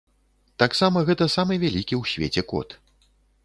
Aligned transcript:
Таксама 0.63 1.03
гэта 1.11 1.29
самы 1.35 1.53
вялікі 1.67 1.95
ў 2.01 2.13
свеце 2.15 2.41
кот. 2.53 2.69